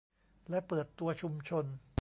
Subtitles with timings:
[0.49, 1.65] และเปิดตัวชุมชน